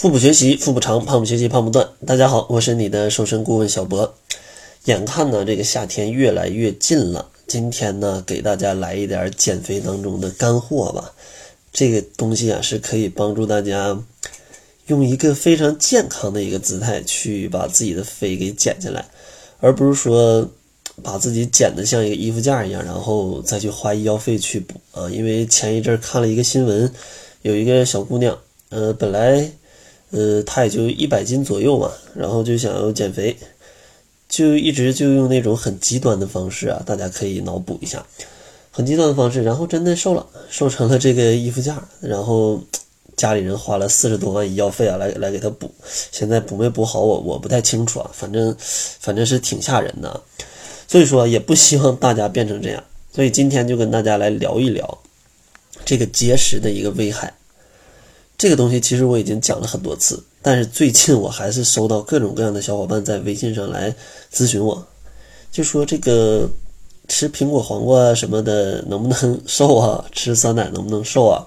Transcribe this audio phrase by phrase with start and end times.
[0.00, 1.86] 腹部学习，腹部长；胖不学习，胖不断。
[2.06, 4.14] 大家好，我是你的瘦身顾问小博。
[4.86, 11.12] 眼看呢，这个夏天越来越近了，今天呢，给大家来一点减肥当中的干货吧。
[11.70, 14.02] 这个东西啊，是可以帮助大家
[14.86, 19.04] 用一个非常健康的一个姿态去把自己的肥给减下来，
[19.58, 20.48] 而不是说
[21.02, 25.10] 把自己减得像一个衣服架一样，然后再去花医药费去补啊。
[25.10, 26.90] 因为前一阵看了一个新闻，
[27.42, 28.38] 有一个小姑娘，
[28.70, 29.52] 呃，本来。
[30.10, 33.36] 呃，他也就一百斤左右嘛，然后就想要减肥，
[34.28, 38.04] 就一直就用那种很极端的方式啊，大家可以脑补一下，
[38.70, 42.60] 很极端的方式，然后真的瘦了，瘦成了这个衣服架，然后
[43.16, 45.70] 家里人花了四十多万医药费啊，来来给他补，
[46.10, 50.20] 现在补没补好，我我不太清楚啊，反正反正是挺吓人的，
[50.88, 52.82] 所以说也不希望大家变成这样，
[53.14, 54.98] 所以今天就跟大家来聊一聊
[55.84, 57.32] 这个节食的一个危害。
[58.40, 63.94] 这个东西其实我已经讲了很多次，但是最近我还是收到各种各样的小伙伴在微信上来
[64.32, 64.82] 咨询我，
[65.52, 66.48] 就说这个
[67.06, 70.02] 吃苹果黄瓜什么的能不能瘦啊？
[70.12, 71.46] 吃酸奶能不能瘦啊？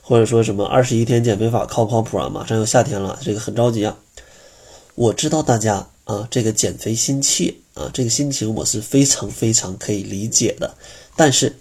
[0.00, 2.26] 或者说什么二十一天减肥法靠不靠谱啊？
[2.30, 3.94] 马上要夏天了，这个很着急啊！
[4.94, 10.74] 我知道大家啊，这个减肥心切啊，这个心情我是非常非常可以理解的，
[11.14, 11.54] 但是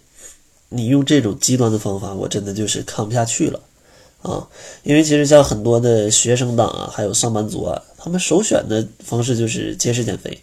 [0.69, 3.59] 你用这种极端的方法，我真的就是看不下去了。
[4.21, 4.45] 啊，
[4.83, 10.41] 因为其实像很多的学生党啊，还有上班族啊，他们首选的方式就是节食减肥，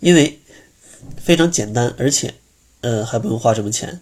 [0.00, 0.38] 因为
[1.22, 2.32] 非常简单，而且
[2.80, 4.00] 呃还不用花什么钱。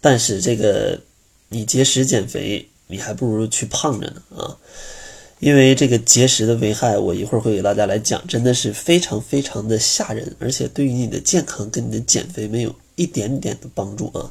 [0.00, 1.00] 但是这个
[1.48, 4.56] 你节食减肥，你还不如去胖着呢啊！
[5.40, 14.30] 因为这个节食的危害，我一会儿会给大家来讲，真的是非常非常的吓人，而且对于你的健康跟你的减肥没有一点点的帮助啊。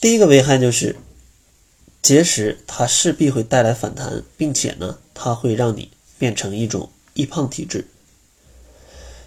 [0.00, 0.94] 第一个危害就是。
[2.02, 7.86] 节食它势必会带来反弹，并且呢，它会让你变成一种易胖体质。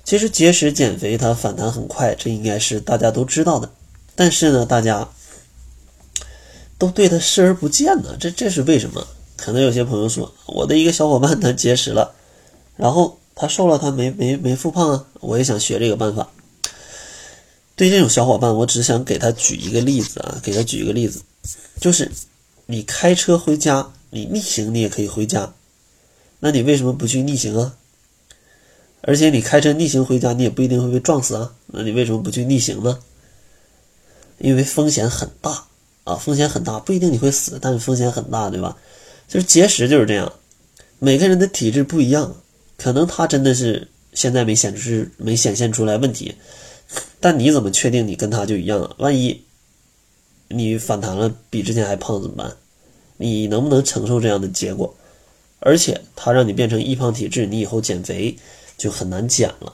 [0.03, 3.71] 其实节食减肥它反弹很快，这应该是大家都知道的。
[4.15, 5.07] 但是呢，大家
[6.77, 9.07] 都对它视而不见呢，这这是为什么？
[9.37, 12.15] 可能有些朋友说，我的一个小伙伴他节食了，
[12.75, 15.05] 然后他瘦了，他没没没复胖啊。
[15.19, 16.29] 我也想学这个办法。
[17.75, 21.21] 对这种小伙伴，我只想给他举一个例子啊，给他举一个例子，
[21.79, 22.11] 就是。
[22.65, 25.53] 你开车回家，你逆行你也可以回家，
[26.39, 27.75] 那你为什么不去逆行啊？
[29.01, 32.99] 而且你开车逆行回家，你也不一定会被撞死啊，那你为什么不去逆行呢？
[34.39, 35.65] 因为风险很大
[36.05, 38.77] 啊，风险很大，不一定你会死，但是风险很大，对吧？
[39.27, 40.31] 就是节食就是这样，
[40.99, 42.35] 每个人的体质不一样，
[42.77, 46.35] 可能他真的是现在没显示没显现出来问题，
[47.19, 48.95] 但你怎么确定你跟他就一样啊？
[48.99, 49.43] 万一？
[50.55, 52.55] 你反弹了，比之前还胖怎么办？
[53.17, 54.93] 你能不能承受这样的结果？
[55.59, 58.35] 而且它让你变成易胖体质，你以后减肥
[58.77, 59.71] 就很难减了。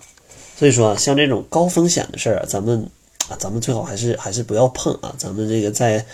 [0.55, 2.85] 所以说啊，像这种高风险的事儿啊，咱们
[3.27, 5.15] 啊，咱们最好还是还是不要碰啊。
[5.17, 6.05] 咱们这个在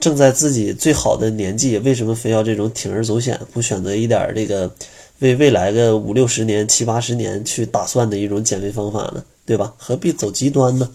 [0.00, 4.70] 正在自己最好的年纪，为什么非要这种铤而走险，不选择一点这个
[5.20, 9.24] 为未来个五六十年、七八十年去打算的一种减肥方法呢？
[9.46, 9.72] 对吧？
[9.78, 10.90] 何必走极端呢？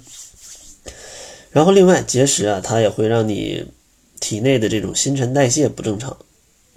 [1.50, 3.66] 然后，另外节食啊，它也会让你
[4.20, 6.16] 体内的这种新陈代谢不正常，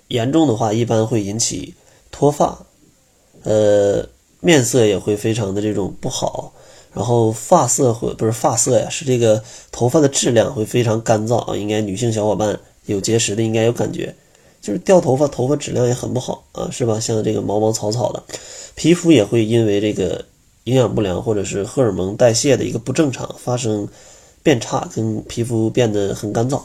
[0.08, 1.74] 严重的话一般会引起
[2.10, 2.64] 脱发，
[3.42, 4.08] 呃，
[4.40, 6.52] 面色也会非常的这种不好，
[6.94, 9.42] 然后发色会不是发色呀，是这个
[9.72, 11.56] 头发的质量会非常干燥啊。
[11.56, 14.14] 应该女性小伙伴有节食的应该有感觉，
[14.62, 16.98] 就是掉头发，头发质量也很不好啊，是吧？
[17.00, 18.22] 像这个毛毛草草的，
[18.76, 20.24] 皮肤也会因为这个
[20.64, 23.86] 营养不良或者是荷尔蒙代谢的一个不正常发生。
[24.42, 26.62] 变差跟皮肤变得很干燥，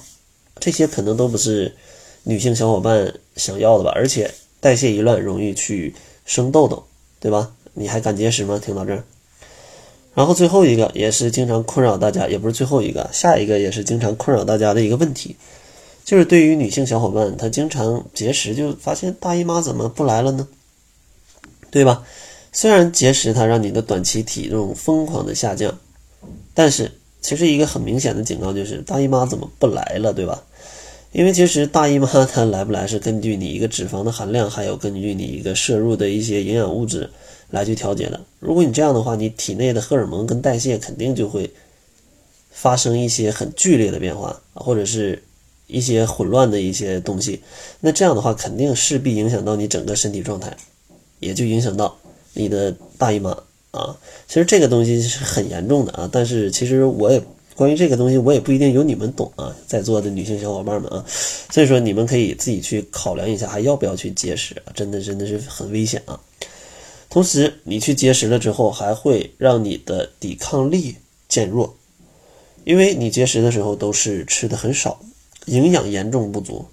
[0.60, 1.76] 这些可能都不是
[2.24, 3.92] 女性小伙伴想要的吧？
[3.94, 5.94] 而且代谢一乱，容易去
[6.26, 6.82] 生痘痘，
[7.20, 7.52] 对吧？
[7.74, 8.58] 你还敢节食吗？
[8.64, 9.04] 听到这儿，
[10.14, 15.36] 然后最后一个也是经常困扰大家，也不是最后一个，下一个也是经常困扰大家的一个问题，
[16.06, 20.48] 就是对于女性小伙伴，她经常节食，就发现大姨妈怎么不来了呢？
[21.70, 22.06] 对吧？
[22.54, 25.78] 虽然节食它让你的短期体重疯狂的下降，
[26.54, 26.90] 但是。
[27.26, 30.44] 其实一个很明显的警告就是大姨妈怎么不来了，对吧？
[31.12, 37.10] 因为其实大姨妈它来不来是根据你一个脂肪的含量，还有根据你一个摄入的一些营养物质
[37.50, 38.22] 来去调节的。
[38.40, 41.50] 如果你这样的话，你体内的荷尔蒙跟代谢肯定就会
[42.52, 45.24] 发生一些很剧烈的变化，或者是
[45.66, 47.42] 一些混乱的一些东西。
[47.80, 50.56] 那这样的话，肯定势必影响到你整个身体状态，
[51.20, 51.98] 也就影响到
[52.36, 53.36] 你的大姨妈。
[53.76, 53.96] 啊，
[54.28, 57.22] 其实这个东西是很严重的啊，但是其实我也
[57.56, 61.06] 关于这个东西，我也不一定有你们懂啊，在座的女性小伙伴们啊，
[61.52, 64.74] 所以说你们可以自己去考量一下，还要不要去节食啊？
[64.74, 66.20] 真的真的是很危险啊！
[67.08, 70.96] 同时，你去节食了之后，还会让你的抵抗力
[71.30, 71.74] 减弱，
[72.66, 75.00] 因为你节食的时候都是吃的很少，
[75.46, 76.66] 营养严重不足。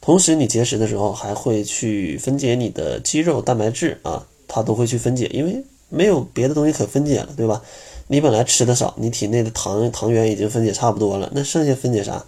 [0.00, 7.62] 同时，你节食的时候还会去分解你的肌肉蛋白质啊，它都会去分解，因为没有别的东西可分解了，对吧？
[8.08, 12.24] 你本来吃的少，你体内的糖糖原已经分解差不多了，那剩下分解啥？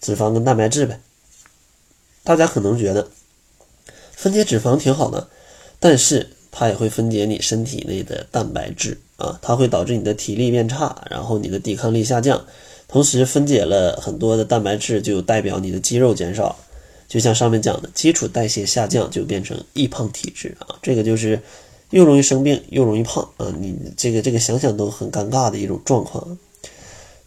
[0.00, 1.00] 脂肪跟蛋白质呗。
[2.22, 3.08] 大家可能觉得
[4.12, 5.28] 分解脂肪挺好的，
[5.80, 12.44] 但是它也会分解你身体内的蛋白质啊，它会导致你的体力变差，然后你的抵抗力下降。
[12.86, 16.56] 同时，分解了很多的蛋白质，就代表你的肌肉减少。
[17.08, 21.40] 就像上面讲的，基础代谢下降就变成易胖体质啊，这个就是
[21.90, 26.38] 又容易生病又容易胖啊，你这个这个想想都很尴尬的一种状况。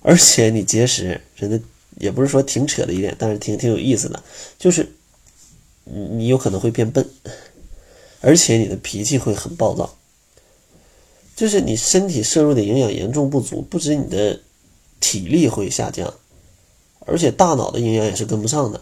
[0.03, 1.59] 而且你节食真的
[1.99, 4.23] 也不是说挺扯的一点，但是挺挺有意思的，
[4.57, 4.91] 就是
[5.83, 7.07] 你有可能会变笨，
[8.19, 9.95] 而且你的脾气会很暴躁，
[11.35, 14.39] 就是你身体摄入的营养严重不足，不止你的
[14.99, 16.11] 体力会下降，
[17.05, 18.81] 而且大脑的营养也是跟不上的。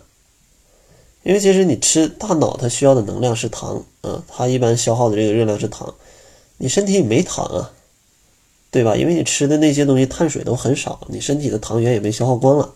[1.24, 5.94] 因为其实你吃大脑，它需要的能量是糖啊，它一般消耗的这个热量是糖，
[6.58, 7.72] 你身体里没糖啊，
[8.72, 8.96] 对吧？
[8.96, 12.74] 因为你吃的那些东西碳水都很少，你身体的糖原也被消耗光了，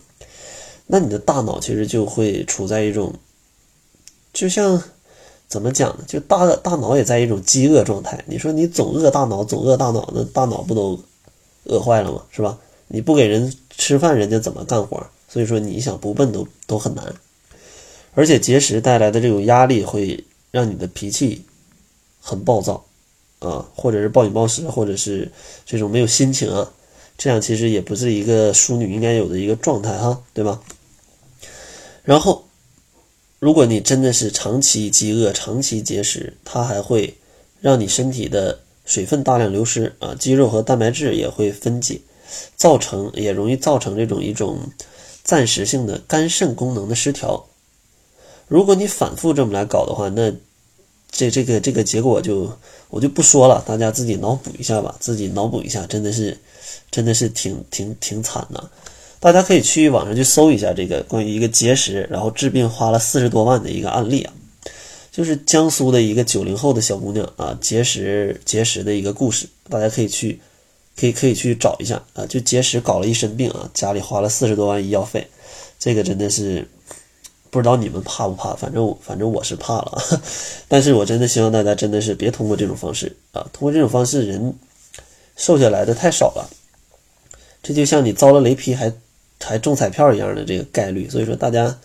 [0.86, 3.14] 那你的大脑其实就会处在一种，
[4.32, 4.82] 就像
[5.48, 6.04] 怎么讲呢？
[6.06, 8.22] 就大大脑也在一种饥饿状态。
[8.26, 11.00] 你说你总饿大脑，总饿大脑，那大脑不都
[11.64, 12.22] 饿坏了吗？
[12.30, 12.58] 是吧？
[12.88, 15.04] 你不给人吃饭，人家怎么干活？
[15.28, 17.14] 所以说你想不笨都都很难。
[18.14, 21.44] 而且节食带来的这种压力会让你的脾气
[22.20, 22.84] 很暴躁
[23.40, 25.30] 啊，或者是暴饮暴食，或者是
[25.66, 26.72] 这种没有心情啊，
[27.18, 30.60] 这样其实也不是一个淑女应该有的一个状态哈，对吧？
[32.04, 32.44] 然后，
[33.38, 37.14] 如果你真的是长期饥饿、长期节食，它还会
[37.60, 42.00] 让你身体的水分大量流失啊，肌肉和蛋白质也会分解，
[42.56, 44.58] 造成也容易造成这种一种
[45.22, 47.46] 暂时性的肝肾功能的失调。
[48.46, 50.32] 如果你反复这么来搞的话，那
[51.10, 52.50] 这这个这个结果就
[52.90, 56.36] 我就不说了，大家自己脑补一下吧，自己脑补一下，真的是
[56.90, 58.70] 真的是挺挺挺惨的。
[59.20, 64.34] 大家可以去网上去搜一下这个关于一个结石然后治病花了四十多万的一个案例啊，
[65.10, 70.40] 就是江苏的一个九零后的小姑娘啊，结石结石的一个故事，大家可以去
[70.98, 75.26] 可以可以去找一下啊，就结石搞了一身病啊，家里花了四十多万医药费，
[75.78, 76.68] 这个真的是。
[77.54, 78.52] 不知道你们怕不怕？
[78.56, 80.02] 反正反正我是怕了，
[80.66, 83.46] 但是我真的希望大家真的是别通过这种方式啊！
[83.52, 84.52] 通过这种方式，人
[85.36, 86.50] 瘦下来的太少了，
[87.62, 88.92] 这就像你遭了雷劈还
[89.40, 91.08] 还中彩票一样的这个概率。
[91.08, 91.78] 所以说，大家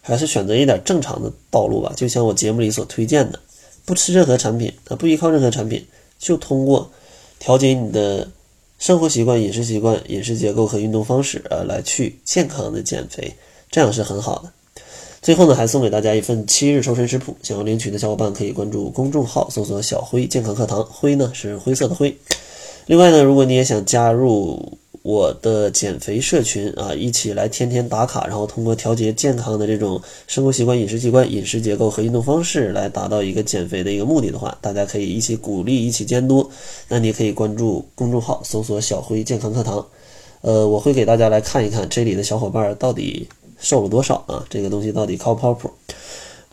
[0.00, 1.92] 还是选择一点正常的道路吧。
[1.96, 3.38] 就像我节目里所推荐的，
[3.84, 5.86] 不吃任何产品啊，不依靠任何产品，
[6.18, 6.90] 就通过
[7.38, 8.28] 调节你的
[8.80, 13.32] 生活习惯、饮食习惯、饮食结构和运动方式啊，来去健康的减肥，
[13.70, 14.52] 这样是很好的。
[15.24, 22.14] 最后呢，还送给大家一份七日瘦身食谱，想要领取的小伙伴可以关注公众号，搜索“小辉健康课堂”，辉呢是灰色的灰。
[22.84, 36.46] 另外呢，如果你也想加入我的减肥社群啊，一起来天天打卡，然后通过调节健康的这种生活习惯、饮食习惯、饮食结构和运动方式来达到一个减肥的一个目的的话，大家可以一起鼓励、一起监督。
[36.86, 39.86] 那你可以关注公众号，搜索“小辉健康课堂”，
[40.42, 43.26] 呃，我会给大家来看一看这里的小伙伴到底。
[43.64, 44.44] 瘦了多少啊？
[44.48, 45.68] 这个东西到底靠不靠谱？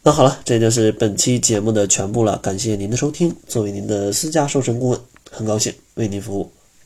[0.01, 2.36] 那好了，这就是本期节目的全部了。
[2.38, 3.36] 感谢您的收听。
[3.48, 5.00] 作为您的私家瘦身顾问，
[5.30, 6.50] 很高兴为您服务。